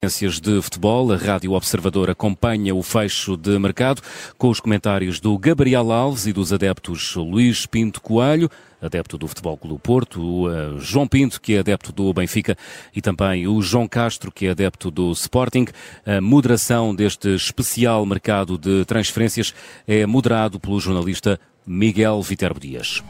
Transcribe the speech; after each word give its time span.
Ciências 0.00 0.38
de 0.38 0.62
futebol, 0.62 1.12
a 1.12 1.16
Rádio 1.16 1.50
Observador 1.54 2.08
acompanha 2.08 2.72
o 2.72 2.84
fecho 2.84 3.36
de 3.36 3.58
mercado 3.58 4.00
com 4.38 4.48
os 4.48 4.60
comentários 4.60 5.18
do 5.18 5.36
Gabriel 5.36 5.90
Alves 5.90 6.24
e 6.24 6.32
dos 6.32 6.52
adeptos 6.52 7.16
Luís 7.16 7.66
Pinto 7.66 8.00
Coelho, 8.00 8.48
adepto 8.80 9.18
do 9.18 9.26
Futebol 9.26 9.56
Clube 9.56 9.80
Porto, 9.82 10.22
o 10.22 10.78
João 10.78 11.08
Pinto, 11.08 11.40
que 11.40 11.54
é 11.54 11.58
adepto 11.58 11.90
do 11.90 12.12
Benfica, 12.12 12.56
e 12.94 13.02
também 13.02 13.48
o 13.48 13.60
João 13.60 13.88
Castro, 13.88 14.30
que 14.30 14.46
é 14.46 14.50
adepto 14.50 14.88
do 14.88 15.10
Sporting. 15.10 15.66
A 16.06 16.20
moderação 16.20 16.94
deste 16.94 17.34
especial 17.34 18.06
mercado 18.06 18.56
de 18.56 18.84
transferências 18.84 19.52
é 19.84 20.06
moderado 20.06 20.60
pelo 20.60 20.78
jornalista 20.78 21.40
Miguel 21.66 22.22
Viterbo 22.22 22.60
Dias. 22.60 23.02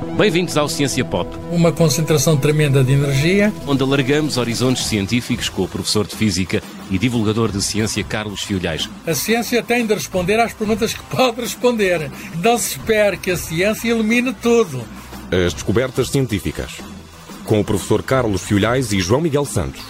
Bem-vindos 0.00 0.56
ao 0.56 0.68
Ciência 0.68 1.04
Pop. 1.04 1.28
Uma 1.50 1.72
concentração 1.72 2.36
tremenda 2.36 2.82
de 2.82 2.92
energia. 2.92 3.52
Onde 3.66 3.82
alargamos 3.82 4.38
horizontes 4.38 4.86
científicos 4.86 5.48
com 5.50 5.62
o 5.62 5.68
professor 5.68 6.06
de 6.06 6.16
Física 6.16 6.62
e 6.90 6.98
divulgador 6.98 7.52
de 7.52 7.62
ciência 7.62 8.02
Carlos 8.02 8.42
Fiolhais. 8.42 8.88
A 9.06 9.14
ciência 9.14 9.62
tem 9.62 9.86
de 9.86 9.92
responder 9.92 10.40
às 10.40 10.54
perguntas 10.54 10.94
que 10.94 11.02
pode 11.04 11.42
responder. 11.42 12.10
Não 12.42 12.56
se 12.56 12.78
espere 12.78 13.18
que 13.18 13.30
a 13.30 13.36
ciência 13.36 13.88
ilumine 13.88 14.32
tudo. 14.32 14.82
As 15.30 15.52
descobertas 15.52 16.08
científicas. 16.08 16.78
Com 17.44 17.60
o 17.60 17.64
professor 17.64 18.02
Carlos 18.02 18.42
Fiolhais 18.42 18.92
e 18.92 19.00
João 19.00 19.20
Miguel 19.20 19.44
Santos. 19.44 19.82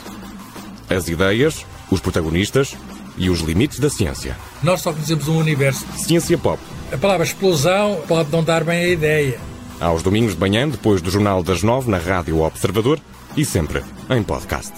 As 0.88 1.08
ideias, 1.08 1.64
os 1.88 2.00
protagonistas 2.00 2.76
e 3.16 3.30
os 3.30 3.40
limites 3.40 3.78
da 3.78 3.88
ciência. 3.88 4.36
Nós 4.60 4.80
só 4.80 4.92
conhecemos 4.92 5.28
um 5.28 5.38
universo. 5.38 5.86
Ciência 5.96 6.36
Pop. 6.36 6.60
A 6.92 6.98
palavra 6.98 7.24
explosão 7.24 8.00
pode 8.08 8.32
não 8.32 8.42
dar 8.42 8.64
bem 8.64 8.84
a 8.84 8.88
ideia 8.88 9.49
aos 9.80 10.02
domingos 10.02 10.34
de 10.34 10.40
manhã, 10.40 10.68
depois 10.68 11.00
do 11.00 11.10
Jornal 11.10 11.42
das 11.42 11.62
Nove, 11.62 11.90
na 11.90 11.98
Rádio 11.98 12.40
Observador 12.40 13.00
e 13.36 13.44
sempre 13.44 13.82
em 14.10 14.22
podcast. 14.22 14.72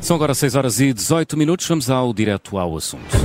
São 0.00 0.16
agora 0.16 0.34
6 0.34 0.56
horas 0.56 0.80
e 0.80 0.92
18 0.92 1.36
minutos, 1.36 1.66
vamos 1.68 1.88
ao 1.88 2.12
direto 2.12 2.58
ao 2.58 2.76
assunto. 2.76 3.21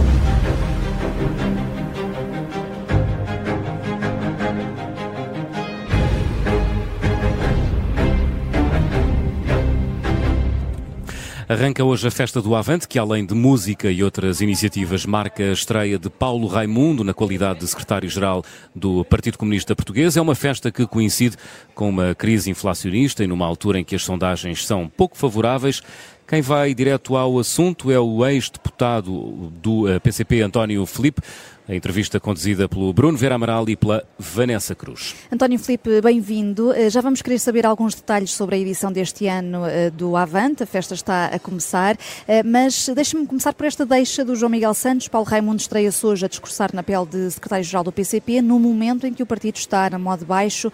Arranca 11.50 11.82
hoje 11.82 12.06
a 12.06 12.12
festa 12.12 12.42
do 12.42 12.54
Avante, 12.54 12.90
que 12.90 13.00
além 13.00 13.26
de 13.26 13.34
música 13.34 13.90
e 13.90 14.04
outras 14.04 14.42
iniciativas, 14.42 15.06
marca 15.06 15.42
a 15.44 15.54
estreia 15.54 15.98
de 15.98 16.10
Paulo 16.10 16.46
Raimundo 16.46 17.06
na 17.06 17.14
qualidade 17.14 17.62
de 17.62 17.68
secretário-geral 17.68 18.44
do 18.76 19.06
Partido 19.06 19.38
Comunista 19.38 19.74
Português. 19.74 20.18
É 20.18 20.22
uma 20.22 20.36
festa 20.36 20.70
que 20.70 20.86
coincide 20.86 21.38
com 21.74 21.88
uma 21.88 22.14
crise 22.14 22.50
inflacionista 22.52 23.24
e 23.24 23.28
numa 23.28 23.46
altura 23.46 23.80
em 23.80 23.86
que 23.86 23.96
as 23.96 24.04
sondagens 24.04 24.66
são 24.66 24.90
pouco 24.90 25.18
favoráveis. 25.18 25.82
Quem 26.28 26.42
vai 26.42 26.74
direto 26.74 27.16
ao 27.16 27.40
assunto 27.40 27.90
é 27.90 27.98
o 27.98 28.26
ex-deputado 28.26 29.50
do 29.64 29.86
PCP, 30.04 30.40
eh, 30.40 30.42
António 30.42 30.86
Felipe. 30.86 31.22
A 31.70 31.76
entrevista 31.76 32.18
conduzida 32.18 32.70
pelo 32.70 32.94
Bruno 32.94 33.18
Vera 33.18 33.36
Amaral 33.36 33.68
e 33.68 33.76
pela 33.76 34.02
Vanessa 34.18 34.74
Cruz. 34.74 35.14
António 35.30 35.60
Felipe, 35.60 36.00
bem-vindo. 36.00 36.72
Eh, 36.72 36.90
já 36.90 37.02
vamos 37.02 37.22
querer 37.22 37.40
saber 37.40 37.66
alguns 37.66 37.94
detalhes 37.94 38.32
sobre 38.32 38.56
a 38.56 38.58
edição 38.58 38.90
deste 38.90 39.28
ano 39.28 39.66
eh, 39.66 39.90
do 39.90 40.16
Avante. 40.16 40.64
A 40.64 40.66
festa 40.66 40.94
está 40.94 41.26
a 41.26 41.38
começar, 41.38 41.98
eh, 42.26 42.42
mas 42.42 42.88
deixe-me 42.96 43.28
começar 43.28 43.52
por 43.52 43.66
esta 43.66 43.86
deixa 43.86 44.24
do 44.24 44.34
João 44.34 44.50
Miguel 44.50 44.74
Santos. 44.74 45.10
Paulo 45.10 45.28
Raimundo 45.28 45.60
estreia-se 45.60 46.06
hoje 46.06 46.24
a 46.24 46.30
discursar 46.30 46.70
na 46.74 46.84
pele 46.84 47.06
de 47.06 47.32
secretário-geral 47.32 47.84
do 47.84 47.92
PCP, 47.92 48.42
no 48.42 48.58
momento 48.58 49.06
em 49.06 49.14
que 49.14 49.22
o 49.22 49.26
partido 49.26 49.58
está 49.58 49.90
na 49.90 50.00
modo 50.00 50.24
baixo. 50.24 50.72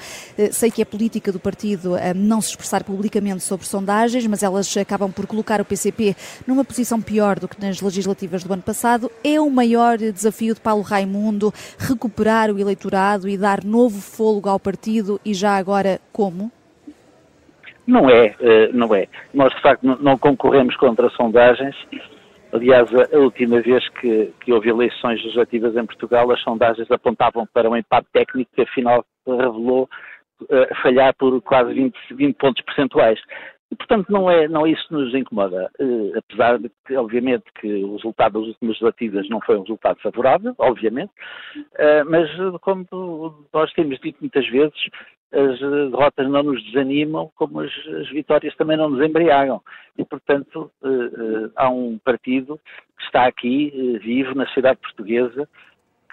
Sei 0.52 0.70
que 0.70 0.84
é 0.84 0.86
política 0.86 1.32
do 1.32 1.40
partido 1.40 1.94
não 2.16 2.40
se 2.40 2.50
expressar 2.50 2.84
publicamente 2.84 3.44
sobre 3.44 3.66
sondagens, 3.66 4.28
mas 4.28 4.44
elas 4.44 4.78
acabam 4.78 5.12
por 5.12 5.26
colocar 5.26 5.60
o 5.60 5.66
PCP 5.66 6.16
numa 6.46 6.64
posição 6.64 7.02
pior 7.02 7.40
do 7.40 7.48
que 7.48 7.60
nas 7.60 7.82
legislativas 7.82 8.44
do 8.44 8.54
ano 8.54 8.62
passado. 8.62 9.12
É 9.24 9.42
o 9.42 9.50
maior 9.50 9.98
desafio 9.98 10.54
de 10.54 10.62
Paulo 10.62 10.83
Raimundo 10.84 11.52
recuperar 11.80 12.52
o 12.52 12.60
eleitorado 12.60 13.28
e 13.28 13.38
dar 13.38 13.64
novo 13.64 14.00
fôlego 14.00 14.50
ao 14.50 14.60
partido 14.60 15.20
e 15.26 15.34
já 15.34 15.58
agora 15.58 16.00
como? 16.12 16.52
Não 17.86 18.10
é, 18.10 18.36
eh, 18.40 18.70
não 18.74 18.94
é. 18.96 19.08
Nós 19.34 19.54
de 19.54 19.62
facto 19.62 19.84
não 19.84 20.18
concorremos 20.18 20.76
contra 20.78 21.10
sondagens. 21.10 21.76
Aliás, 22.54 22.88
a 23.12 23.18
última 23.18 23.60
vez 23.62 23.88
que, 24.00 24.32
que 24.40 24.54
houve 24.54 24.70
eleições 24.70 25.22
legislativas 25.24 25.76
em 25.76 25.86
Portugal, 25.86 26.32
as 26.32 26.40
sondagens 26.42 26.90
apontavam 26.92 27.48
para 27.52 27.70
um 27.70 27.76
empate 27.76 28.08
técnico 28.14 28.52
que 28.56 28.62
afinal 28.62 29.04
revelou 29.28 29.90
uh, 30.44 30.76
falhar 30.82 31.16
por 31.16 31.42
quase 31.42 31.74
20, 31.74 31.96
20 32.12 32.36
pontos 32.36 32.64
percentuais. 32.64 33.20
E, 33.74 33.76
portanto, 33.76 34.08
não 34.12 34.30
é, 34.30 34.48
não 34.48 34.68
é 34.68 34.70
isso 34.70 34.88
que 34.88 34.94
nos 34.94 35.16
incomoda, 35.16 35.68
uh, 35.80 36.12
apesar 36.16 36.60
de 36.60 36.70
que, 36.86 36.96
obviamente, 36.96 37.46
que 37.60 37.84
o 37.84 37.96
resultado 37.96 38.40
das 38.40 38.50
últimas 38.50 38.70
legislativas 38.74 39.28
não 39.30 39.42
foi 39.42 39.58
um 39.58 39.62
resultado 39.62 40.00
favorável, 40.00 40.54
obviamente, 40.60 41.12
uh, 41.56 42.08
mas 42.08 42.30
como 42.62 42.86
nós 43.52 43.74
temos 43.74 44.00
dito 44.00 44.20
muitas 44.22 44.48
vezes, 44.48 44.78
as 45.32 45.60
derrotas 45.60 46.30
não 46.30 46.44
nos 46.44 46.64
desanimam, 46.66 47.32
como 47.36 47.62
as, 47.62 47.72
as 48.00 48.10
vitórias 48.12 48.56
também 48.58 48.78
não 48.78 48.92
nos 48.92 49.04
embriagam. 49.04 49.60
E, 49.98 50.06
portanto, 50.06 50.72
uh, 50.84 51.52
há 51.56 51.68
um 51.68 51.98
partido 51.98 52.60
que 52.96 53.06
está 53.06 53.26
aqui, 53.26 53.98
vivo, 54.04 54.36
na 54.36 54.48
cidade 54.50 54.80
portuguesa, 54.82 55.50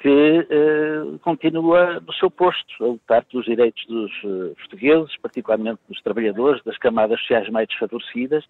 que 0.00 0.08
uh, 0.08 1.18
continua 1.18 2.00
no 2.00 2.12
seu 2.14 2.30
posto, 2.30 2.82
a 2.82 2.86
lutar 2.86 3.22
pelos 3.26 3.44
direitos 3.44 3.84
dos 3.86 4.10
uh, 4.24 4.54
portugueses, 4.56 5.14
particularmente 5.18 5.78
dos 5.88 6.00
trabalhadores, 6.02 6.62
das 6.64 6.78
camadas 6.78 7.20
sociais 7.20 7.48
mais 7.50 7.68
desfavorecidas, 7.68 8.44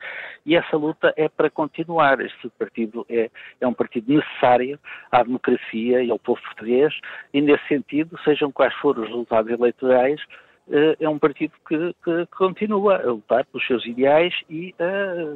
e 0.47 0.55
essa 0.55 0.77
luta 0.77 1.13
é 1.17 1.29
para 1.29 1.51
continuar. 1.51 2.21
Este 2.21 2.49
partido 2.51 3.05
é, 3.11 3.29
é 3.61 3.67
um 3.67 3.75
partido 3.75 4.15
necessário 4.15 4.79
à 5.11 5.25
democracia 5.25 6.03
e 6.05 6.11
ao 6.11 6.21
povo 6.21 6.41
português, 6.41 6.95
e 7.35 7.41
nesse 7.41 7.67
sentido, 7.67 8.17
sejam 8.23 8.53
quais 8.53 8.73
forem 8.75 9.03
os 9.03 9.09
resultados 9.09 9.51
eleitorais, 9.51 10.21
uh, 10.69 10.97
é 11.01 11.09
um 11.09 11.19
partido 11.19 11.53
que, 11.69 11.95
que, 12.05 12.27
continua 12.37 12.99
a 12.99 13.11
lutar 13.11 13.45
pelos 13.47 13.67
seus 13.67 13.85
ideais 13.87 14.35
e 14.49 14.73
a 14.79 15.35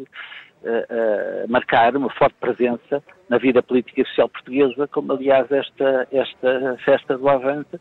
a, 0.66 1.46
marcar 1.48 1.96
uma 1.96 2.10
forte 2.10 2.36
presença 2.40 3.02
na 3.28 3.38
vida 3.38 3.62
política 3.62 4.00
e 4.00 4.06
social 4.06 4.28
portuguesa, 4.28 4.88
como 4.88 5.12
aliás 5.12 5.50
esta, 5.50 6.08
esta 6.10 6.76
festa 6.84 7.16
do 7.18 7.28
Avante, 7.28 7.78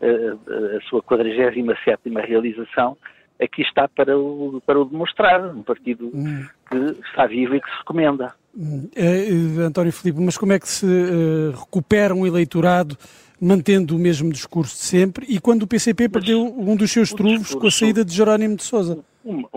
a, 0.00 0.76
a 0.76 0.80
sua 0.88 1.02
47 1.02 2.10
realização, 2.26 2.96
aqui 3.40 3.62
está 3.62 3.88
para 3.88 4.16
o, 4.16 4.62
para 4.66 4.78
o 4.78 4.84
demonstrar, 4.84 5.44
um 5.54 5.62
partido 5.62 6.10
hum. 6.14 6.46
que 6.68 6.76
está 7.08 7.26
vivo 7.26 7.54
e 7.54 7.60
que 7.60 7.70
se 7.70 7.78
recomenda. 7.78 8.34
Hum. 8.56 8.88
Uh, 8.96 9.60
António 9.60 9.92
Filipe, 9.92 10.20
mas 10.20 10.38
como 10.38 10.52
é 10.52 10.58
que 10.58 10.68
se 10.68 10.86
uh, 10.86 11.50
recupera 11.52 12.14
um 12.14 12.26
eleitorado 12.26 12.96
mantendo 13.38 13.96
o 13.96 13.98
mesmo 13.98 14.32
discurso 14.32 14.76
de 14.76 14.82
sempre 14.82 15.26
e 15.28 15.38
quando 15.38 15.64
o 15.64 15.66
PCP 15.66 16.04
mas 16.04 16.12
perdeu 16.12 16.42
um 16.42 16.74
dos 16.74 16.90
seus 16.90 17.12
trunfos 17.12 17.54
com 17.54 17.66
a 17.66 17.70
saída 17.70 18.02
de 18.02 18.14
Jerónimo 18.14 18.56
de 18.56 18.62
Sousa? 18.62 19.04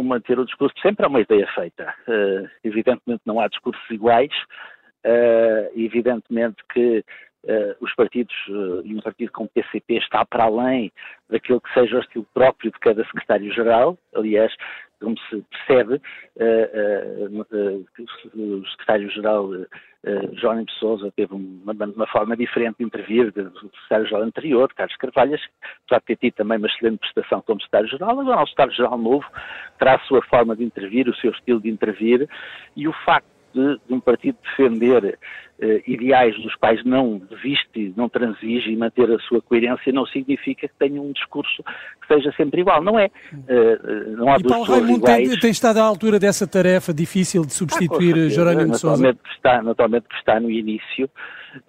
Manter 0.04 0.40
o 0.40 0.46
discurso 0.46 0.76
sempre 0.82 1.06
é 1.06 1.10
uma 1.10 1.22
ideia 1.22 1.48
feita. 1.54 1.94
Uh, 2.08 2.50
evidentemente 2.64 3.22
não 3.26 3.40
há 3.40 3.48
discursos 3.48 3.90
iguais, 3.90 4.34
uh, 5.06 5.72
evidentemente 5.76 6.58
que 6.74 7.04
uh, 7.46 7.76
os 7.80 7.94
partidos, 7.96 8.36
e 8.84 8.96
um 8.96 9.02
partido 9.02 9.32
como 9.32 9.48
o 9.48 9.50
PCP 9.50 9.96
está 9.98 10.26
para 10.26 10.46
além 10.46 10.92
daquilo 11.30 11.62
que 11.62 11.74
seja 11.74 11.98
o 11.98 12.02
estilo 12.02 12.28
próprio 12.34 12.72
de 12.72 12.80
cada 12.80 13.04
secretário-geral, 13.06 13.98
aliás, 14.16 14.54
como 15.00 15.18
se 15.30 15.44
percebe, 15.50 15.96
uh, 15.96 17.30
uh, 17.30 17.46
uh, 17.52 17.86
o 18.36 18.68
secretário-geral 18.68 19.50
Jónimo 20.34 20.70
Sousa 20.80 21.12
teve 21.12 21.34
uma, 21.34 21.74
uma, 21.74 22.08
forma 22.08 22.36
diferente 22.38 22.78
de 22.78 22.86
intervir 22.86 23.34
do 23.34 23.52
secretário-geral 23.52 24.24
anterior, 24.24 24.74
Carlos 24.74 24.96
Carvalhas, 24.96 25.42
apesar 25.86 26.00
de 26.00 26.06
ter 26.06 26.16
tido 26.16 26.36
também 26.36 26.58
uma 26.58 26.68
excelente 26.68 27.00
prestação 27.00 27.42
como 27.42 27.62
secretário-geral, 27.62 28.20
agora 28.20 28.44
o 28.44 28.48
secretário-geral 28.48 28.98
novo 28.98 29.26
terá 29.78 29.96
a 29.96 30.00
sua 30.00 30.22
forma 30.24 30.56
de 30.56 30.64
intervir, 30.64 31.10
o 31.10 31.16
seu 31.16 31.32
estilo 31.32 31.60
de 31.60 31.70
intervir, 31.70 32.30
e 32.78 32.88
o 32.88 32.94
facto 33.06 33.28
de, 33.54 33.80
de 33.88 33.94
um 33.94 34.00
partido 34.00 34.38
defender 34.44 35.18
uh, 35.62 35.82
ideais 35.88 36.36
dos 36.42 36.56
quais 36.56 36.84
não 36.86 37.22
desiste, 37.30 37.94
não 37.96 38.10
transige 38.10 38.72
e 38.72 38.78
manter 38.78 39.10
a 39.12 39.20
sua 39.20 39.42
coerência 39.42 39.92
não 39.92 40.06
significa 40.06 40.68
que 40.68 40.74
tenha 40.78 41.02
um 41.02 41.12
discurso 41.12 41.64
que 41.64 42.14
seja 42.14 42.32
sempre 42.34 42.62
igual. 42.62 42.84
Não 42.84 42.98
é. 42.98 43.08
Uh, 43.34 44.18
não 44.18 44.32
há 44.32 44.38
e 44.38 44.44
Paulo 44.44 44.66
Raimundo. 44.66 45.06
Tem, 45.06 45.40
tem, 45.40 45.52
estado 45.52 45.78
à 45.78 45.84
altura 45.84 46.20
dessa 46.20 46.48
tarefa 46.48 46.94
difícil 46.94 47.46
de 47.46 47.54
substituir 47.54 48.16
ah, 48.16 48.30
Jerónimo 48.30 48.72
de 48.72 48.80
Sousa? 48.80 49.18
Naturalmente 49.64 50.08
que 50.08 50.16
está 50.16 50.40
no 50.40 50.50
início. 50.50 51.10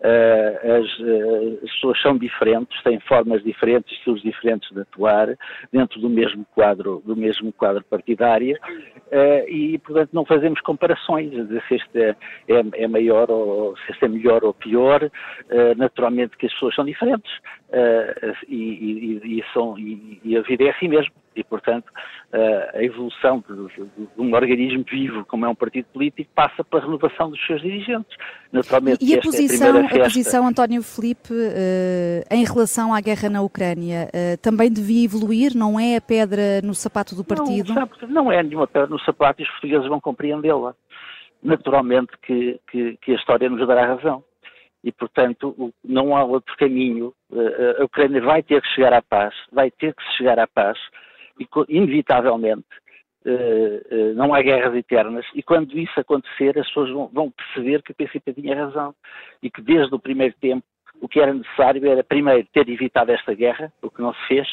As, 0.01 0.99
uh, 0.99 1.61
as, 1.65 1.71
pessoas 1.73 2.01
são 2.03 2.19
diferentes, 2.19 2.83
têm 2.83 3.01
formas 3.01 3.43
diferentes, 3.43 3.93
estilos 3.97 4.23
diferentes 4.23 4.71
de 4.71 4.81
atuar 4.81 5.37
dentro 5.73 6.01
do 6.01 6.09
mesmo 6.09 6.45
quadro, 6.55 7.03
do 7.05 7.17
mesmo 7.17 7.53
quadro 7.53 7.83
partidário 7.85 8.57
uh, 8.57 9.49
e, 9.49 9.79
portanto, 9.79 10.11
não 10.13 10.25
fazemos 10.25 10.61
comparações, 10.61 11.31
se 11.69 11.75
este 11.75 11.99
é, 11.99 12.17
é, 12.49 12.85
é 12.85 12.89
maior 12.89 13.31
ou 13.31 13.77
se 13.79 13.93
este 13.93 14.05
é 14.05 14.09
melhor 14.09 14.45
ou 14.45 14.53
pior, 14.55 15.11
naturalmente 15.77 16.37
que 16.37 16.47
as 16.47 16.53
pessoas 16.53 16.75
são 16.75 16.85
diferentes 16.85 17.31
e, 18.49 19.21
e, 19.25 19.39
e, 19.39 19.45
são, 19.53 19.79
e, 19.79 20.37
a 20.37 20.43
vida 20.43 20.65
é 20.65 20.71
assim 20.71 20.89
mesmo. 20.89 21.13
E, 21.35 21.45
portanto, 21.45 21.87
uh, 22.33 22.77
a 22.77 22.83
evolução 22.83 23.43
de, 23.49 23.89
um 24.19 24.35
organismo 24.35 24.85
vivo, 24.91 25.25
como 25.27 25.47
é 25.47 25.49
um 25.49 25.55
partido 25.55 25.87
político, 25.93 26.29
passa 26.35 26.65
pela 26.65 26.83
renovação 26.83 27.31
dos 27.31 27.41
seus 27.47 27.63
dirigentes. 27.63 28.17
Naturalmente, 28.53 29.05
e 29.05 29.17
a 29.17 29.21
posição, 29.21 29.77
é 29.77 29.81
a, 29.81 29.85
a, 29.85 30.05
posição, 30.05 30.47
António 30.47 30.83
Felipe, 30.83 31.33
uh, 31.33 32.35
em 32.35 32.45
relação 32.45 32.93
à 32.93 33.01
guerra 33.01 33.31
na 33.31 33.43
Ucrânia, 33.43 34.09
uh, 34.09 34.37
também 34.43 34.73
devia 34.73 35.05
evoluir? 35.05 35.53
Não 35.55 35.79
é 35.79 35.97
a 35.97 36.01
pedra 36.01 36.61
no 36.65 36.75
sapato 36.75 37.15
do 37.15 37.25
partido? 37.25 37.73
Não, 37.75 37.89
não 38.09 38.33
é 38.33 38.43
nenhuma 38.43 38.67
pedra 38.67 38.89
no 38.89 38.99
sapato 39.01 39.41
e 39.41 39.45
os 39.45 39.51
portugueses 39.51 39.87
vão 39.87 40.01
compreendê-la. 40.01 40.75
Naturalmente 41.43 42.11
que, 42.23 42.61
que, 42.71 42.99
que 43.01 43.13
a 43.13 43.15
história 43.15 43.49
nos 43.49 43.67
dará 43.67 43.87
razão 43.87 44.23
e, 44.83 44.91
portanto, 44.91 45.73
não 45.85 46.17
há 46.17 46.25
outro 46.25 46.57
caminho. 46.57 47.13
A 47.79 47.85
Ucrânia 47.85 48.21
vai 48.21 48.43
ter 48.43 48.61
que 48.63 48.69
chegar 48.69 48.93
à 48.93 49.03
paz, 49.03 49.35
vai 49.53 49.71
ter 49.71 49.95
que 49.95 50.03
chegar 50.17 50.39
à 50.39 50.47
paz, 50.47 50.79
e, 51.41 51.49
inevitavelmente, 51.69 52.67
não 54.15 54.33
há 54.33 54.41
guerras 54.41 54.75
eternas, 54.75 55.27
e 55.35 55.43
quando 55.43 55.79
isso 55.79 55.99
acontecer, 55.99 56.59
as 56.59 56.67
pessoas 56.69 56.91
vão 57.13 57.31
perceber 57.31 57.83
que 57.83 57.93
o 57.93 57.95
PCP 57.95 58.33
tinha 58.33 58.57
razão, 58.57 58.95
e 59.43 59.51
que 59.51 59.61
desde 59.61 59.95
o 59.95 59.99
primeiro 59.99 60.35
tempo 60.41 60.65
o 61.01 61.09
que 61.09 61.21
era 61.21 61.33
necessário 61.33 61.87
era, 61.89 62.05
primeiro, 62.05 62.47
ter 62.53 62.69
evitado 62.69 63.11
esta 63.11 63.35
guerra, 63.35 63.73
o 63.83 63.91
que 63.91 64.03
não 64.03 64.13
se 64.13 64.29
fez, 64.29 64.49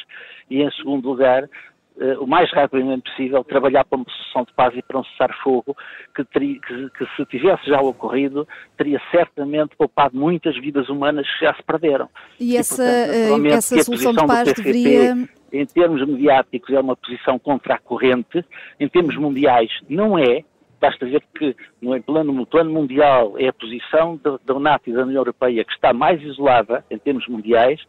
e, 0.50 0.62
em 0.62 0.72
segundo 0.72 1.07
lugar, 1.10 1.44
uh, 1.44 2.24
o 2.24 2.28
mais 2.28 2.51
rapidamente 2.51 3.10
possível, 3.10 3.44
trabalhar 3.44 3.84
para 3.84 3.98
uma 3.98 4.06
solução 4.06 4.44
de 4.44 4.54
paz 4.54 4.74
e 4.75 4.81
para 4.81 5.00
um 5.00 5.04
cessar-fogo 5.04 5.75
que, 6.16 6.24
que, 6.25 6.89
que, 6.89 7.06
se 7.16 7.25
tivesse 7.25 7.68
já 7.68 7.81
ocorrido, 7.81 8.48
teria 8.78 9.01
certamente 9.12 9.75
poupado 9.75 10.18
muitas 10.18 10.57
vidas 10.57 10.88
humanas 10.88 11.28
que 11.34 11.45
já 11.45 11.54
se 11.54 11.63
perderam. 11.63 12.10
E, 12.39 12.54
e 12.54 12.57
essa, 12.57 12.84
portanto, 12.84 13.44
uh, 13.44 13.48
essa 13.48 13.84
solução 13.84 14.13
de 14.13 14.25
paz 14.25 14.50
PCP, 14.50 14.63
deveria... 14.63 15.37
Em 15.51 15.65
termos 15.65 16.05
mediáticos 16.05 16.73
é 16.73 16.79
uma 16.79 16.95
posição 16.95 17.39
contra 17.39 17.75
a 17.75 17.79
corrente, 17.79 18.44
em 18.79 18.88
termos 18.88 19.15
mundiais 19.15 19.69
não 19.89 20.17
é, 20.17 20.44
Basta 20.79 21.05
ver 21.07 21.23
que 21.35 21.55
no 21.81 21.99
plano, 22.03 22.31
no 22.31 22.45
plano 22.45 22.71
mundial 22.71 23.33
é 23.38 23.47
a 23.47 23.53
posição 23.53 24.19
da, 24.23 24.38
da 24.45 24.59
NATO 24.59 24.89
e 24.89 24.94
da 24.94 25.01
União 25.01 25.21
Europeia 25.21 25.65
que 25.65 25.73
está 25.73 25.91
mais 25.91 26.21
isolada 26.21 26.85
em 26.91 26.99
termos 26.99 27.27
mundiais 27.27 27.81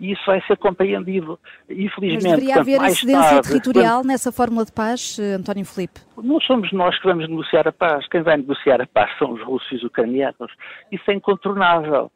e 0.00 0.12
isso 0.12 0.22
vai 0.24 0.40
ser 0.46 0.56
compreendido. 0.56 1.38
Infelizmente, 1.68 2.24
Mas 2.24 2.34
deveria 2.36 2.60
haver 2.60 2.82
incidência 2.90 3.30
tarde, 3.30 3.48
territorial 3.48 4.00
quando... 4.00 4.06
nessa 4.06 4.32
fórmula 4.32 4.64
de 4.64 4.72
paz, 4.72 5.18
eh, 5.20 5.34
António 5.34 5.66
Filipe? 5.66 6.00
Não 6.16 6.40
somos 6.40 6.72
nós 6.72 6.98
que 6.98 7.06
vamos 7.06 7.28
negociar 7.28 7.68
a 7.68 7.72
paz. 7.72 8.08
Quem 8.08 8.22
vai 8.22 8.38
negociar 8.38 8.80
a 8.80 8.86
paz 8.86 9.10
são 9.18 9.32
os 9.32 9.42
russos 9.42 9.70
e 9.70 9.74
os 9.74 9.84
ucranianos. 9.84 10.50
Isso 10.90 11.04
é 11.10 11.14
incontornável. 11.14 12.10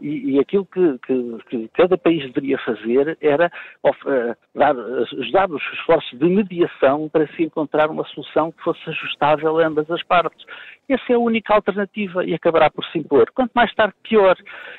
E, 0.00 0.32
e 0.32 0.38
aquilo 0.38 0.66
que, 0.66 0.98
que, 1.06 1.38
que, 1.48 1.68
cada 1.74 1.96
país 1.98 2.24
deveria 2.32 2.58
fazer 2.58 3.18
era 3.20 3.50
uh, 3.84 4.36
dar, 4.54 4.74
ajudar 5.20 5.50
os 5.50 5.62
esforços 5.74 6.18
de 6.18 6.26
mediação 6.26 7.08
para 7.08 7.26
se 7.28 7.42
encontrar 7.42 7.90
uma 7.90 8.04
solução 8.06 8.50
que 8.50 8.62
fosse 8.62 8.80
ajustável 8.88 9.58
a 9.58 9.66
ambas 9.66 9.90
as 9.90 10.02
partes. 10.02 10.44
Essa 10.88 11.12
é 11.12 11.14
a 11.14 11.18
única 11.18 11.54
alternativa 11.54 12.24
e 12.24 12.34
acabará 12.34 12.70
por 12.70 12.84
se 12.86 12.98
impor. 12.98 13.30
Quanto 13.32 13.52
mais 13.54 13.72
tarde, 13.74 13.94
pior. 14.02 14.36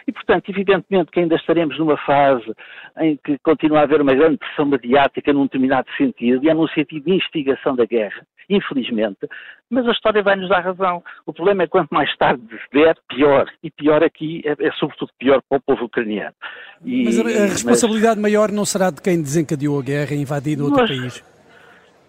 E, 0.07 0.11
portanto, 0.11 0.49
evidentemente 0.49 1.11
que 1.11 1.19
ainda 1.19 1.35
estaremos 1.35 1.77
numa 1.77 1.97
fase 1.97 2.51
em 2.99 3.17
que 3.17 3.37
continua 3.39 3.79
a 3.79 3.83
haver 3.83 4.01
uma 4.01 4.13
grande 4.13 4.37
pressão 4.37 4.65
mediática 4.65 5.31
num 5.31 5.43
determinado 5.43 5.87
sentido, 5.97 6.43
e 6.43 6.49
é 6.49 6.53
num 6.53 6.67
sentido 6.67 7.05
de 7.05 7.13
instigação 7.13 7.75
da 7.75 7.85
guerra 7.85 8.25
infelizmente, 8.55 9.27
mas 9.69 9.87
a 9.87 9.91
história 9.91 10.21
vai-nos 10.21 10.49
dar 10.49 10.59
razão. 10.59 11.03
O 11.25 11.33
problema 11.33 11.63
é 11.63 11.65
que 11.65 11.71
quanto 11.71 11.89
mais 11.91 12.15
tarde 12.17 12.43
se 12.49 12.77
der, 12.77 12.95
pior. 13.07 13.49
E 13.63 13.71
pior 13.71 14.03
aqui 14.03 14.41
é, 14.45 14.51
é 14.67 14.71
sobretudo 14.73 15.11
pior 15.17 15.41
para 15.47 15.57
o 15.57 15.61
povo 15.61 15.85
ucraniano. 15.85 16.35
E, 16.83 17.05
mas 17.05 17.19
a, 17.19 17.21
a 17.21 17.45
responsabilidade 17.47 18.19
mas... 18.19 18.31
maior 18.31 18.51
não 18.51 18.65
será 18.65 18.91
de 18.91 19.01
quem 19.01 19.21
desencadeou 19.21 19.79
a 19.79 19.83
guerra 19.83 20.13
e 20.13 20.21
invadiu 20.21 20.65
outro 20.65 20.85
país? 20.85 21.23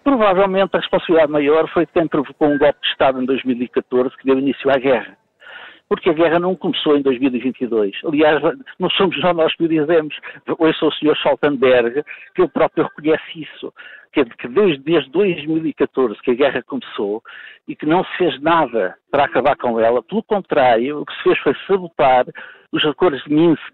Provavelmente 0.03 0.75
a 0.75 0.79
responsabilidade 0.79 1.31
maior 1.31 1.69
foi 1.69 1.85
de 1.85 1.93
quem 1.93 2.07
provocou 2.07 2.49
um 2.49 2.57
golpe 2.57 2.79
de 2.81 2.87
Estado 2.89 3.21
em 3.21 3.25
2014 3.25 4.17
que 4.17 4.25
deu 4.25 4.37
início 4.37 4.69
à 4.69 4.77
guerra 4.77 5.17
porque 5.89 6.09
a 6.09 6.13
guerra 6.13 6.39
não 6.39 6.55
começou 6.55 6.97
em 6.97 7.01
2022. 7.01 7.95
Aliás, 8.05 8.41
não 8.79 8.89
somos 8.91 9.15
só 9.19 9.33
nós 9.33 9.55
que 9.55 9.63
o 9.63 9.67
dizemos. 9.67 10.15
Ouça 10.57 10.85
o 10.85 10.91
Sr. 10.91 11.15
Stoltenberg, 11.17 12.03
que 12.33 12.41
ele 12.41 12.49
próprio 12.49 12.85
reconhece 12.85 13.23
isso, 13.35 13.73
que, 14.11 14.25
que 14.25 14.47
desde, 14.47 14.83
desde 14.83 15.11
2014 15.11 16.21
que 16.21 16.31
a 16.31 16.35
guerra 16.35 16.63
começou 16.63 17.21
e 17.67 17.75
que 17.75 17.85
não 17.85 18.03
se 18.03 18.17
fez 18.17 18.41
nada 18.41 18.95
para 19.11 19.25
acabar 19.25 19.55
com 19.55 19.79
ela, 19.79 20.03
pelo 20.03 20.23
contrário, 20.23 21.01
o 21.01 21.05
que 21.05 21.13
se 21.15 21.23
fez 21.23 21.39
foi 21.39 21.55
sabotar 21.67 22.25
os 22.71 22.83
acordos 22.85 23.23
de 23.23 23.33
Minsk 23.33 23.73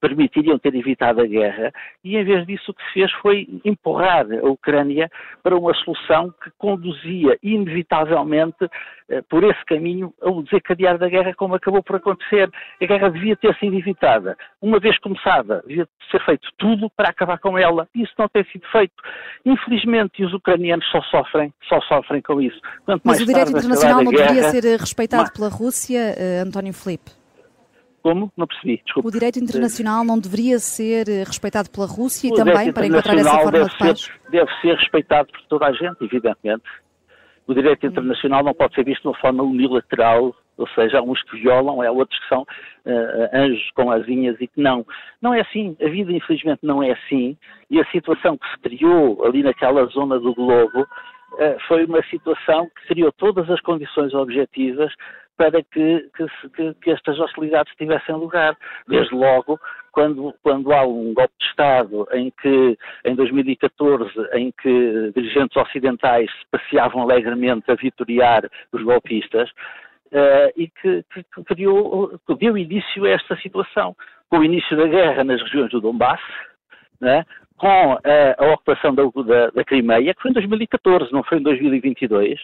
permitiriam 0.00 0.58
ter 0.58 0.74
evitado 0.74 1.20
a 1.20 1.26
guerra, 1.26 1.72
e 2.04 2.16
em 2.16 2.24
vez 2.24 2.46
disso 2.46 2.70
o 2.70 2.74
que 2.74 2.84
se 2.84 2.92
fez 2.92 3.12
foi 3.14 3.48
empurrar 3.64 4.26
a 4.42 4.48
Ucrânia 4.48 5.10
para 5.42 5.56
uma 5.56 5.74
solução 5.74 6.32
que 6.42 6.50
conduzia 6.58 7.38
inevitavelmente 7.42 8.68
eh, 9.08 9.22
por 9.28 9.44
esse 9.44 9.64
caminho 9.66 10.12
ao 10.20 10.42
desencadear 10.42 10.98
da 10.98 11.08
guerra, 11.08 11.32
como 11.34 11.54
acabou 11.54 11.82
por 11.82 11.96
acontecer. 11.96 12.50
A 12.80 12.86
guerra 12.86 13.08
devia 13.08 13.36
ter 13.36 13.54
sido 13.56 13.76
evitada. 13.76 14.36
Uma 14.60 14.80
vez 14.80 14.98
começada, 14.98 15.62
devia 15.66 15.86
ser 16.10 16.24
feito 16.24 16.48
tudo 16.58 16.90
para 16.90 17.10
acabar 17.10 17.38
com 17.38 17.56
ela. 17.56 17.88
Isso 17.94 18.12
não 18.18 18.28
tem 18.28 18.44
sido 18.44 18.66
feito. 18.72 18.94
Infelizmente, 19.44 20.24
os 20.24 20.32
ucranianos 20.32 20.86
só 20.90 21.00
sofrem, 21.02 21.52
só 21.68 21.80
sofrem 21.82 22.20
com 22.20 22.40
isso. 22.40 22.60
Quanto 22.84 23.02
Mas 23.04 23.20
o 23.20 23.26
direito 23.26 23.50
internacional 23.50 24.02
não 24.02 24.10
guerra, 24.10 24.32
deveria 24.32 24.50
ser 24.50 24.80
respeitado 24.80 25.22
mas... 25.22 25.32
pela 25.32 25.48
Rússia, 25.48 26.14
uh, 26.16 26.48
António 26.48 26.72
Filipe? 26.72 27.15
Como? 28.06 28.32
Não 28.36 28.46
percebi, 28.46 28.80
desculpe. 28.84 29.08
O 29.08 29.10
direito 29.10 29.40
internacional 29.40 30.04
não 30.04 30.16
deveria 30.16 30.60
ser 30.60 31.08
eh, 31.08 31.24
respeitado 31.24 31.68
pela 31.68 31.88
Rússia 31.88 32.30
o 32.30 32.34
e 32.34 32.36
também 32.36 32.72
para 32.72 32.86
encontrar 32.86 33.16
essa 33.16 33.38
forma 33.40 33.64
de 33.64 33.78
paz? 33.78 34.00
Ser, 34.02 34.30
deve 34.30 34.60
ser 34.60 34.76
respeitado 34.76 35.32
por 35.32 35.42
toda 35.48 35.66
a 35.66 35.72
gente, 35.72 35.96
evidentemente. 36.02 36.62
O 37.48 37.52
direito 37.52 37.84
internacional 37.84 38.44
não 38.44 38.54
pode 38.54 38.76
ser 38.76 38.84
visto 38.84 39.02
de 39.02 39.08
uma 39.08 39.18
forma 39.18 39.42
unilateral, 39.42 40.32
ou 40.56 40.68
seja, 40.68 41.00
há 41.00 41.02
uns 41.02 41.20
que 41.24 41.36
violam, 41.36 41.82
há 41.82 41.90
outros 41.90 42.16
que 42.20 42.28
são 42.28 42.42
uh, 42.42 43.28
anjos 43.34 43.68
com 43.74 43.90
asinhas 43.90 44.36
e 44.40 44.46
que 44.46 44.60
não. 44.60 44.86
Não 45.20 45.34
é 45.34 45.40
assim. 45.40 45.76
A 45.82 45.88
vida, 45.88 46.12
infelizmente, 46.12 46.60
não 46.62 46.80
é 46.80 46.92
assim. 46.92 47.36
E 47.68 47.80
a 47.80 47.90
situação 47.90 48.38
que 48.38 48.48
se 48.52 48.58
criou 48.58 49.24
ali 49.24 49.42
naquela 49.42 49.84
zona 49.86 50.20
do 50.20 50.32
globo 50.32 50.82
uh, 50.82 51.56
foi 51.66 51.84
uma 51.84 52.04
situação 52.04 52.66
que 52.66 52.86
criou 52.86 53.10
todas 53.10 53.50
as 53.50 53.60
condições 53.62 54.14
objetivas 54.14 54.92
para 55.36 55.62
que, 55.62 56.10
que, 56.54 56.74
que, 56.74 56.90
estas 56.90 57.18
hostilidades 57.18 57.74
tivessem 57.76 58.14
lugar. 58.14 58.56
Desde 58.88 59.14
logo, 59.14 59.58
quando, 59.92 60.34
quando 60.42 60.72
há 60.72 60.86
um 60.86 61.12
golpe 61.14 61.34
de 61.38 61.46
Estado 61.46 62.06
em 62.12 62.32
que, 62.42 62.78
em 63.04 63.14
2014, 63.14 64.10
em 64.34 64.52
que 64.62 65.12
dirigentes 65.14 65.56
ocidentais 65.56 66.30
se 66.30 66.46
passeavam 66.50 67.02
alegremente 67.02 67.70
a 67.70 67.74
vitoriar 67.74 68.48
os 68.72 68.82
golpistas, 68.82 69.50
uh, 70.12 70.52
e 70.56 70.68
que, 70.68 71.04
que, 71.12 71.44
criou, 71.44 72.18
que 72.26 72.34
deu 72.36 72.56
início 72.56 73.04
a 73.04 73.10
esta 73.10 73.36
situação. 73.36 73.96
Com 74.28 74.38
o 74.38 74.44
início 74.44 74.76
da 74.76 74.86
guerra 74.86 75.24
nas 75.24 75.40
regiões 75.42 75.70
do 75.70 75.80
Donbass, 75.80 76.20
né, 77.00 77.24
com 77.56 77.92
a, 77.92 78.44
a 78.44 78.52
ocupação 78.52 78.94
da, 78.94 79.02
da, 79.04 79.50
da 79.50 79.64
Crimeia, 79.64 80.14
que 80.14 80.22
foi 80.22 80.30
em 80.30 80.34
2014, 80.34 81.12
não 81.12 81.22
foi 81.22 81.38
em 81.38 81.42
2022, 81.42 82.40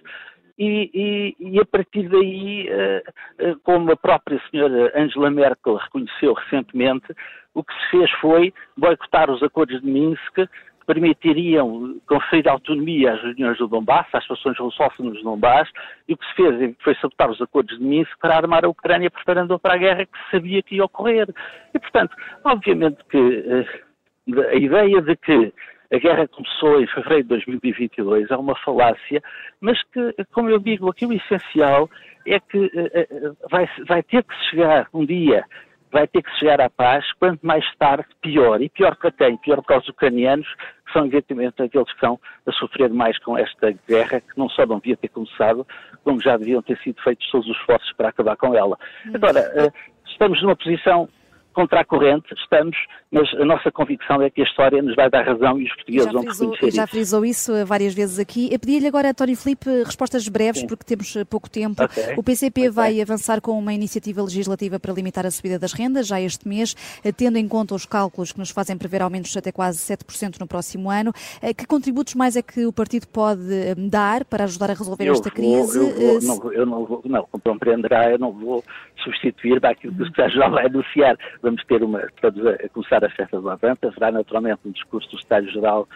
e, 0.62 0.90
e, 0.94 1.36
e, 1.40 1.60
a 1.60 1.64
partir 1.64 2.08
daí, 2.08 2.68
eh, 2.68 3.02
eh, 3.38 3.54
como 3.64 3.90
a 3.90 3.96
própria 3.96 4.40
senhora 4.48 4.92
Angela 4.94 5.28
Merkel 5.28 5.74
reconheceu 5.74 6.34
recentemente, 6.34 7.06
o 7.52 7.64
que 7.64 7.74
se 7.74 7.90
fez 7.90 8.10
foi 8.20 8.54
boicotar 8.76 9.28
os 9.28 9.42
acordos 9.42 9.80
de 9.80 9.86
Minsk 9.88 10.34
que 10.34 10.48
permitiriam 10.86 12.00
conferir 12.06 12.48
autonomia 12.48 13.12
às 13.12 13.22
regiões 13.22 13.58
do 13.58 13.66
Donbass, 13.66 14.06
às 14.12 14.24
fações 14.24 14.56
russófonas 14.56 15.14
do 15.14 15.24
Donbass, 15.24 15.68
e 16.06 16.14
o 16.14 16.16
que 16.16 16.26
se 16.26 16.34
fez 16.34 16.76
foi 16.78 16.94
sabotar 16.94 17.28
os 17.28 17.42
acordos 17.42 17.76
de 17.76 17.84
Minsk 17.84 18.16
para 18.20 18.36
armar 18.36 18.64
a 18.64 18.68
Ucrânia 18.68 19.10
preparando 19.10 19.58
para 19.58 19.74
a 19.74 19.78
guerra 19.78 20.06
que 20.06 20.18
se 20.18 20.30
sabia 20.30 20.62
que 20.62 20.76
ia 20.76 20.84
ocorrer. 20.84 21.28
E, 21.74 21.78
portanto, 21.80 22.14
obviamente 22.44 22.98
que 23.10 23.18
eh, 23.18 24.48
a 24.48 24.54
ideia 24.54 25.02
de 25.02 25.16
que 25.16 25.52
a 25.92 25.98
guerra 25.98 26.26
começou 26.26 26.80
em 26.80 26.86
fevereiro 26.86 27.24
de 27.24 27.28
2022, 27.28 28.30
é 28.30 28.36
uma 28.36 28.56
falácia, 28.56 29.22
mas 29.60 29.80
que, 29.92 30.14
como 30.32 30.48
eu 30.48 30.58
digo, 30.58 30.88
aqui 30.88 31.04
o 31.04 31.12
essencial 31.12 31.88
é 32.26 32.40
que 32.40 32.58
uh, 32.58 33.30
uh, 33.30 33.36
vai, 33.50 33.68
vai 33.86 34.02
ter 34.02 34.24
que 34.24 34.34
chegar 34.48 34.88
um 34.94 35.04
dia, 35.04 35.44
vai 35.92 36.06
ter 36.08 36.22
que 36.22 36.30
chegar 36.38 36.62
à 36.62 36.70
paz, 36.70 37.04
quanto 37.20 37.46
mais 37.46 37.64
tarde, 37.76 38.06
pior. 38.22 38.62
E 38.62 38.70
pior 38.70 38.96
para 38.96 39.12
quem? 39.12 39.36
Pior 39.36 39.62
para 39.62 39.80
os 39.80 39.88
ucranianos, 39.88 40.48
que 40.86 40.92
são 40.94 41.02
evidentemente 41.04 41.62
aqueles 41.62 41.88
que 41.88 41.94
estão 41.94 42.18
a 42.46 42.52
sofrer 42.52 42.88
mais 42.88 43.18
com 43.18 43.36
esta 43.36 43.74
guerra, 43.86 44.20
que 44.20 44.38
não 44.38 44.48
só 44.48 44.64
não 44.64 44.78
devia 44.78 44.96
ter 44.96 45.08
começado, 45.08 45.66
como 46.02 46.22
já 46.22 46.38
deviam 46.38 46.62
ter 46.62 46.78
sido 46.78 47.02
feitos 47.02 47.30
todos 47.30 47.46
os 47.46 47.56
esforços 47.58 47.92
para 47.92 48.08
acabar 48.08 48.36
com 48.36 48.54
ela. 48.54 48.78
Agora, 49.12 49.40
uh, 49.40 49.72
estamos 50.06 50.40
numa 50.42 50.56
posição 50.56 51.06
contra 51.52 51.80
a 51.80 51.84
corrente, 51.84 52.32
estamos, 52.34 52.76
mas 53.10 53.32
a 53.34 53.44
nossa 53.44 53.70
convicção 53.70 54.20
é 54.22 54.30
que 54.30 54.40
a 54.40 54.44
história 54.44 54.80
nos 54.82 54.94
vai 54.96 55.08
dar 55.10 55.22
razão 55.26 55.60
e 55.60 55.64
os 55.64 55.74
portugueses 55.74 56.06
já 56.06 56.12
vão 56.12 56.22
frisou, 56.22 56.50
reconhecer 56.50 56.76
já 56.76 56.84
isso. 56.84 56.90
frisou 56.92 57.24
isso 57.24 57.66
várias 57.66 57.94
vezes 57.94 58.18
aqui. 58.18 58.48
Eu 58.52 58.58
pedi-lhe 58.58 58.86
agora, 58.86 59.10
António 59.10 59.36
Filipe, 59.36 59.68
respostas 59.84 60.26
breves, 60.28 60.60
Sim. 60.62 60.66
porque 60.66 60.84
temos 60.84 61.14
eh, 61.16 61.24
pouco 61.24 61.48
tempo. 61.50 61.82
Ok, 61.82 62.14
O 62.16 62.22
PCP 62.22 62.60
muito 62.62 62.74
vai 62.74 63.00
avançar 63.00 63.40
com 63.40 63.52
uma 63.58 63.72
iniciativa 63.72 64.22
legislativa 64.22 64.78
para 64.80 64.92
limitar 64.92 65.26
a 65.26 65.30
subida 65.30 65.58
das 65.58 65.72
rendas 65.72 66.06
já 66.06 66.20
este 66.20 66.46
mês, 66.48 66.74
eh, 67.04 67.12
tendo 67.12 67.36
em 67.36 67.46
conta 67.46 67.74
os 67.74 67.84
cálculos 67.86 68.32
que 68.32 68.38
nos 68.38 68.50
fazem 68.50 68.76
prever 68.78 69.02
aumentos 69.02 69.36
até 69.36 69.52
quase 69.52 69.78
7% 69.78 70.38
no 70.40 70.46
próximo 70.46 70.90
ano. 70.90 71.12
Eh, 71.40 71.52
Que 71.52 71.66
contributos 71.66 72.14
mais 72.14 72.36
é 72.36 72.42
que 72.42 72.64
o 72.66 72.72
partido 72.72 73.06
pode 73.08 73.42
dar 73.76 74.24
para 74.24 74.44
ajudar 74.44 74.70
a 74.70 74.74
resolver 74.74 75.04
Eu 75.06 75.12
esta 75.12 75.28
vou- 75.28 75.32
crise? 75.36 75.78
eu, 75.78 75.90
vou, 75.94 76.20
não, 76.22 76.36
vou- 76.40 76.52
eu 76.52 76.66
não 76.66 76.84
vou, 76.86 77.02
não, 77.04 77.26
compreenderá, 77.42 78.10
eu 78.10 78.18
não 78.18 78.32
vou 78.32 78.64
substituir 79.04 79.60
para 79.60 79.70
aquilo 79.70 79.94
que 79.94 80.02
o 80.02 80.06
Secretário-Geral 80.06 80.50
vai 80.50 80.66
anunciar. 80.66 81.16
Vamos 81.42 81.64
ter 81.64 81.82
uma, 81.82 82.00
estamos 82.04 82.46
a, 82.46 82.68
começar 82.68 83.04
a 83.04 83.10
festa 83.10 83.40
do 83.40 83.50
Avante, 83.50 83.86
haverá 83.86 84.12
naturalmente 84.12 84.60
um 84.64 84.70
discurso 84.70 85.10
do 85.10 85.16
Secretário-Geral 85.16 85.88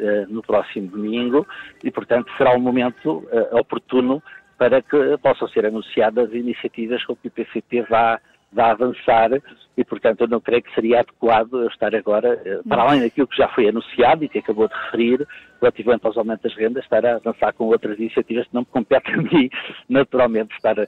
eh, 0.00 0.26
no 0.28 0.42
próximo 0.42 0.88
domingo 0.88 1.46
e, 1.84 1.90
portanto, 1.90 2.30
será 2.36 2.54
um 2.56 2.60
momento 2.60 3.26
eh, 3.30 3.48
oportuno 3.52 4.22
para 4.58 4.82
que 4.82 5.16
possam 5.22 5.48
ser 5.48 5.64
anunciadas 5.64 6.32
iniciativas 6.34 7.04
com 7.04 7.14
que 7.14 7.28
o 7.28 7.30
PCP 7.30 7.82
vá, 7.82 8.20
vá 8.52 8.72
avançar 8.72 9.30
e, 9.76 9.84
portanto, 9.84 10.22
eu 10.22 10.28
não 10.28 10.40
creio 10.40 10.62
que 10.62 10.74
seria 10.74 11.00
adequado 11.00 11.62
eu 11.62 11.68
estar 11.68 11.94
agora, 11.94 12.40
eh, 12.44 12.60
para 12.68 12.82
além 12.82 13.00
daquilo 13.00 13.28
que 13.28 13.36
já 13.36 13.46
foi 13.48 13.68
anunciado 13.68 14.24
e 14.24 14.28
que 14.28 14.40
acabou 14.40 14.66
de 14.66 14.74
referir, 14.74 15.26
relativamente 15.60 16.04
aos 16.04 16.16
aumentos 16.16 16.42
das 16.42 16.56
rendas, 16.56 16.82
estar 16.82 17.06
a 17.06 17.14
avançar 17.14 17.52
com 17.52 17.66
outras 17.66 17.96
iniciativas 17.98 18.48
que 18.48 18.54
não 18.54 18.62
me 18.62 18.66
compete 18.66 19.12
a 19.12 19.16
mim, 19.16 19.48
naturalmente, 19.88 20.52
estar 20.56 20.78
a, 20.80 20.86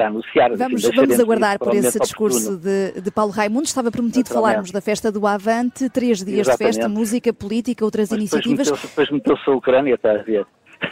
a 0.00 0.06
anunciar. 0.06 0.56
Vamos, 0.56 0.82
vamos 0.94 1.20
aguardar 1.20 1.58
por 1.58 1.74
esse 1.74 1.98
discurso 1.98 2.56
de, 2.56 3.00
de 3.00 3.10
Paulo 3.10 3.32
Raimundo. 3.32 3.64
Estava 3.64 3.90
prometido 3.90 4.28
falarmos 4.28 4.70
da 4.70 4.80
festa 4.80 5.10
do 5.12 5.26
Avante, 5.26 5.90
três 5.90 6.24
dias 6.24 6.46
de 6.46 6.52
festa, 6.56 6.64
Exatamente. 6.68 6.98
música, 6.98 7.32
política, 7.32 7.84
outras 7.84 8.08
Mas 8.10 8.18
iniciativas. 8.18 8.70
Depois 8.70 9.10
meteu-se 9.10 9.50
a 9.50 9.52
Ucrânia, 9.54 9.94
está 9.94 10.12
a 10.12 10.22
ver. 10.22 10.46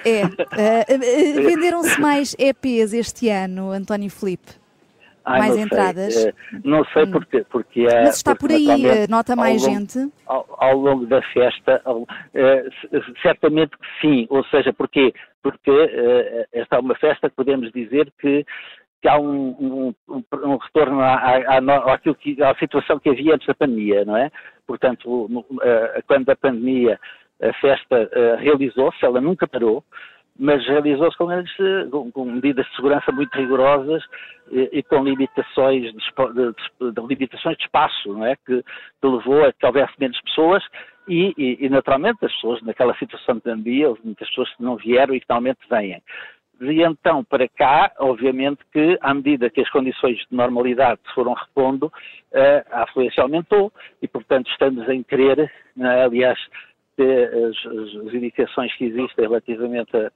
É. 0.04 0.22
eh, 0.58 0.98
Venderam-se 1.42 2.00
mais 2.00 2.34
EPs 2.38 2.92
este 2.92 3.28
ano, 3.28 3.70
António 3.72 4.10
Filipe? 4.10 4.60
Ai, 5.22 5.38
Mais 5.40 5.50
não 5.50 5.56
sei, 5.56 5.64
entradas? 5.64 6.16
eh, 6.26 6.32
não 6.64 6.84
sei 6.86 7.06
porque, 7.06 7.44
porque 7.50 7.80
é. 7.82 8.04
Mas 8.04 8.16
está 8.16 8.34
por 8.34 8.50
aí, 8.50 8.66
nota 9.08 9.36
mais 9.36 9.62
longo- 9.62 9.74
gente? 9.78 10.10
Ao, 10.26 10.46
ao 10.58 10.76
longo 10.78 11.06
da 11.06 11.20
festa, 11.32 11.80
ao- 11.84 12.06
certamente 13.22 13.72
que 13.76 14.00
sim. 14.00 14.26
Ou 14.30 14.44
seja, 14.44 14.72
porquê? 14.72 15.12
Porque 15.42 15.70
esta 16.52 16.76
é 16.76 16.78
uma 16.80 16.94
festa 16.96 17.28
que 17.28 17.36
podemos 17.36 17.70
dizer 17.72 18.10
que, 18.20 18.44
que 19.00 19.08
há 19.08 19.18
um, 19.18 19.48
um- 19.58 19.94
um- 20.08 20.56
retorno 20.56 21.00
à, 21.00 21.14
à, 21.14 21.58
à, 21.58 21.94
àquilo 21.94 22.14
que- 22.14 22.42
à 22.42 22.54
situação 22.56 22.98
que 22.98 23.08
havia 23.08 23.34
antes 23.34 23.46
da 23.46 23.54
pandemia, 23.54 24.04
não 24.04 24.16
é? 24.16 24.30
Portanto, 24.66 25.26
no- 25.30 25.44
eh, 25.62 26.02
quando 26.06 26.28
a 26.30 26.36
pandemia, 26.36 26.98
a 27.42 27.52
festa 27.54 28.08
eh, 28.12 28.36
realizou-se, 28.38 29.04
ela 29.04 29.20
nunca 29.20 29.48
parou, 29.48 29.82
mas 30.38 30.66
realizou-se 30.66 31.16
com, 31.18 31.26
com- 31.90 32.10
com 32.12 32.24
medidas 32.24 32.66
de 32.66 32.76
segurança 32.76 33.10
muito 33.12 33.34
rigorosas 33.36 34.02
e, 34.50 34.68
e 34.72 34.82
com 34.82 35.02
limitações 35.04 35.92
de, 35.92 35.98
de- 35.98 36.92
de- 36.92 37.06
limitações 37.06 37.56
de 37.56 37.64
espaço, 37.64 38.12
não 38.12 38.24
é? 38.26 38.36
Que, 38.36 38.62
que 38.62 39.06
levou 39.06 39.44
a 39.44 39.52
que 39.52 39.66
houvesse 39.66 39.92
menos 39.98 40.20
pessoas 40.22 40.62
e, 41.08 41.34
e- 41.36 41.58
e, 41.66 41.68
naturalmente 41.68 42.24
as 42.24 42.32
pessoas 42.34 42.62
naquela 42.62 42.94
situação 42.96 43.34
de 43.36 43.40
pandemia, 43.42 43.92
muitas 44.04 44.28
pessoas 44.28 44.54
que 44.54 44.62
não 44.62 44.76
vieram 44.76 45.14
e 45.14 45.20
que 45.20 45.26
finalmente 45.26 45.58
vêm. 45.70 46.02
De 46.60 46.82
então 46.82 47.24
para 47.24 47.48
cá, 47.48 47.90
obviamente 47.98 48.60
que 48.70 48.98
à 49.00 49.14
medida 49.14 49.48
que 49.48 49.62
as 49.62 49.70
condições 49.70 50.18
de 50.18 50.26
normalidade 50.36 51.00
foram 51.14 51.32
repondo, 51.32 51.90
eh, 52.32 52.62
a 52.70 52.82
afluência 52.82 53.22
aumentou 53.22 53.72
e, 54.02 54.06
portanto, 54.06 54.50
estamos 54.50 54.86
em 54.90 55.02
querer, 55.02 55.50
né, 55.74 56.04
aliás, 56.04 56.38
que 57.00 57.12
as, 57.12 58.06
as- 58.06 58.14
indicações 58.14 58.74
que 58.76 58.84
existem 58.84 59.24
relativamente 59.26 59.96
à 59.96 60.10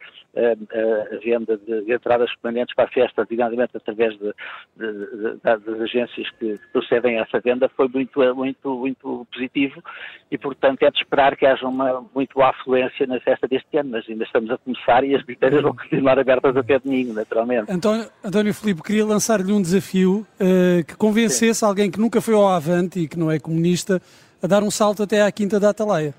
venda 1.25 1.57
de, 1.57 1.83
de 1.85 1.95
entradas 1.95 2.31
permanentes 2.43 2.75
para 2.75 2.85
a 2.85 2.89
festa, 2.89 3.23
designadamente 3.25 3.77
através 3.77 4.13
de, 4.19 4.33
de- 4.77 5.37
das 5.43 5.81
agências 5.81 6.29
que 6.39 6.59
procedem 6.73 7.19
a 7.19 7.23
essa 7.23 7.41
venda, 7.41 7.69
foi 7.75 7.89
muito, 7.89 8.21
muito, 8.35 8.75
muito 8.77 9.27
positivo 9.33 9.83
e, 10.31 10.37
portanto, 10.37 10.83
é 10.83 10.91
de 10.91 10.99
esperar 10.99 11.37
que 11.37 11.47
haja 11.47 11.67
uma 11.67 12.05
muito 12.15 12.35
boa 12.35 12.51
afluência 12.51 13.07
na 13.07 13.19
festa 13.21 13.47
deste 13.49 13.77
ano, 13.79 13.91
mas 13.91 14.05
ainda 14.09 14.25
estamos 14.25 14.51
a 14.51 14.59
começar 14.59 15.05
e 15.05 15.15
as 15.15 15.23
bilheteiras 15.23 15.63
vão 15.63 15.75
continuar 15.75 16.19
abertas 16.19 16.57
até 16.57 16.79
domingo, 16.79 17.13
naturalmente. 17.13 17.71
António, 17.71 18.07
António 18.23 18.53
Filipe, 18.55 18.83
queria 18.83 19.07
lançar-lhe 19.07 19.53
um 19.53 19.63
desafio 19.63 20.27
eh, 20.41 20.83
que 20.87 20.97
convencesse 20.97 21.65
alguém 21.65 21.91
que 21.91 21.99
nunca 22.01 22.21
foi 22.21 22.35
ao 22.35 22.49
Avante 22.49 23.01
e 23.01 23.09
que 23.09 23.19
não 23.19 23.31
é 23.31 23.39
comunista 23.39 24.01
a 24.43 24.47
dar 24.47 24.63
um 24.63 24.71
salto 24.71 25.03
até 25.03 25.23
à 25.23 25.33
Quinta 25.33 25.59
da 25.59 25.71
Atalaia. 25.71 26.13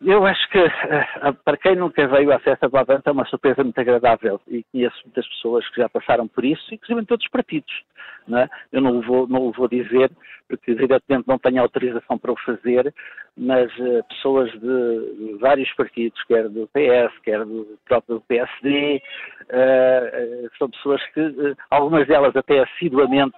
Eu 0.00 0.26
acho 0.26 0.48
que 0.50 0.58
eh, 0.58 1.32
para 1.44 1.56
quem 1.56 1.74
nunca 1.76 2.06
veio 2.06 2.32
à 2.32 2.38
festa 2.38 2.68
do 2.68 2.76
Avante 2.76 3.08
é 3.08 3.12
uma 3.12 3.24
surpresa 3.26 3.64
muito 3.64 3.80
agradável 3.80 4.40
e 4.46 4.62
conheço 4.70 4.96
muitas 5.04 5.26
pessoas 5.28 5.68
que 5.70 5.80
já 5.80 5.88
passaram 5.88 6.28
por 6.28 6.44
isso, 6.44 6.62
inclusive 6.72 7.00
em 7.00 7.04
todos 7.04 7.24
os 7.24 7.30
partidos. 7.30 7.72
Não 8.28 8.38
é? 8.38 8.48
Eu 8.72 8.80
não 8.82 8.98
o, 8.98 9.02
vou, 9.02 9.26
não 9.26 9.42
o 9.46 9.52
vou 9.52 9.68
dizer 9.68 10.10
porque 10.48 10.70
evidentemente 10.70 11.26
não 11.26 11.38
tenho 11.38 11.60
autorização 11.60 12.18
para 12.18 12.32
o 12.32 12.36
fazer, 12.38 12.94
mas 13.36 13.70
eh, 13.80 14.02
pessoas 14.08 14.50
de, 14.52 15.38
vários 15.40 15.72
partidos, 15.74 16.22
quer 16.24 16.48
do 16.48 16.68
PS, 16.68 17.18
quer 17.22 17.44
do 17.44 17.78
próprio 17.84 18.20
PSD, 18.28 19.02
eh, 19.48 20.10
eh, 20.12 20.48
são 20.58 20.70
pessoas 20.70 21.04
que, 21.12 21.20
eh, 21.20 21.54
algumas 21.70 22.06
delas 22.06 22.34
até 22.36 22.60
assiduamente 22.60 23.36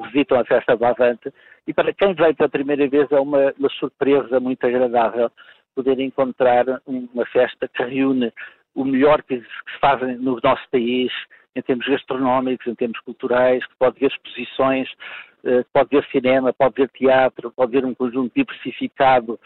visitam 0.00 0.40
a 0.40 0.44
festa 0.44 0.76
do 0.76 0.84
Avante 0.84 1.32
e 1.66 1.72
para 1.72 1.92
quem 1.92 2.14
veio 2.14 2.34
pela 2.34 2.48
primeira 2.48 2.88
vez 2.88 3.10
é 3.12 3.20
uma, 3.20 3.52
uma 3.58 3.68
surpresa 3.70 4.40
muito 4.40 4.66
agradável 4.66 5.30
poder 5.74 5.98
encontrar 6.00 6.64
uma 6.86 7.26
festa 7.26 7.68
que 7.68 7.82
reúne 7.82 8.32
o 8.74 8.84
melhor 8.84 9.22
que 9.22 9.38
se 9.38 9.78
faz 9.80 10.00
no 10.20 10.38
nosso 10.42 10.68
país, 10.70 11.12
em 11.54 11.62
termos 11.62 11.86
gastronómicos, 11.86 12.66
em 12.66 12.74
termos 12.74 12.98
culturais, 13.00 13.64
que 13.66 13.76
pode 13.78 14.00
ver 14.00 14.10
exposições, 14.10 14.88
eh, 15.44 15.64
pode 15.72 15.90
ver 15.90 16.04
cinema, 16.10 16.52
pode 16.52 16.76
ver 16.76 16.88
teatro, 16.90 17.52
pode 17.54 17.72
ver 17.72 17.84
um 17.84 17.94
conjunto 17.94 18.32
diversificado 18.34 19.38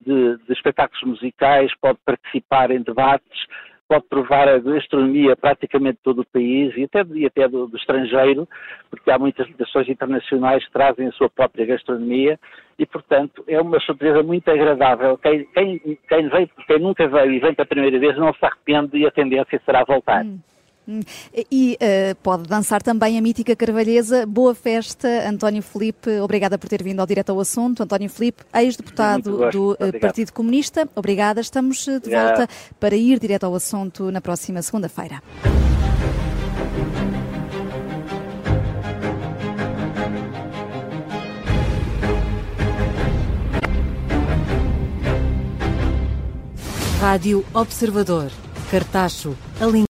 de, 0.00 0.36
de 0.36 0.52
espetáculos 0.52 1.02
musicais, 1.04 1.72
pode 1.80 1.98
participar 2.04 2.70
em 2.70 2.82
debates, 2.82 3.46
pode 3.88 4.04
provar 4.08 4.48
a 4.48 4.58
gastronomia 4.58 5.36
praticamente 5.36 5.98
todo 6.02 6.20
o 6.22 6.26
país 6.26 6.74
e 6.76 6.84
até, 6.84 7.04
e 7.14 7.26
até 7.26 7.48
do, 7.48 7.66
do 7.66 7.76
estrangeiro, 7.76 8.48
porque 8.90 9.10
há 9.10 9.18
muitas 9.18 9.46
delegações 9.46 9.88
internacionais 9.88 10.64
que 10.64 10.72
trazem 10.72 11.06
a 11.06 11.12
sua 11.12 11.28
própria 11.28 11.66
gastronomia 11.66 12.38
e, 12.78 12.86
portanto, 12.86 13.44
é 13.46 13.60
uma 13.60 13.78
surpresa 13.80 14.22
muito 14.22 14.50
agradável. 14.50 15.18
Quem, 15.18 15.44
quem, 15.52 15.98
quem, 16.08 16.28
veio, 16.28 16.50
quem 16.66 16.78
nunca 16.78 17.06
veio 17.06 17.32
e 17.32 17.38
vem 17.38 17.54
pela 17.54 17.66
primeira 17.66 17.98
vez 17.98 18.16
não 18.16 18.32
se 18.32 18.44
arrepende 18.44 18.96
e 18.98 19.06
a 19.06 19.10
tendência 19.10 19.60
será 19.64 19.84
voltar. 19.84 20.24
Hum. 20.24 20.38
Hum. 20.86 21.00
E 21.50 21.76
eh, 21.80 22.14
pode 22.22 22.44
dançar 22.48 22.82
também 22.82 23.16
a 23.18 23.22
mítica 23.22 23.56
carvalhesa. 23.56 24.26
Boa 24.26 24.54
festa, 24.54 25.08
António 25.28 25.62
Filipe. 25.62 26.10
Obrigada 26.20 26.58
por 26.58 26.68
ter 26.68 26.82
vindo 26.82 27.00
ao 27.00 27.06
Direto 27.06 27.30
ao 27.30 27.40
Assunto. 27.40 27.82
António 27.82 28.10
Filipe, 28.10 28.44
ex-deputado 28.54 29.50
do 29.50 29.72
eh, 29.72 29.84
Obrigado. 29.84 30.00
Partido 30.00 30.32
Comunista. 30.32 30.88
Obrigada. 30.94 31.40
Estamos 31.40 31.88
eh, 31.88 31.92
de 31.92 31.96
Obrigado. 31.96 32.36
volta 32.38 32.48
para 32.78 32.96
ir 32.96 33.18
direto 33.18 33.44
ao 33.44 33.54
assunto 33.54 34.10
na 34.10 34.20
próxima 34.20 34.60
segunda-feira. 34.60 35.22
Rádio 47.00 47.44
Observador. 47.52 48.30
Cartacho, 48.70 49.36
a 49.60 49.66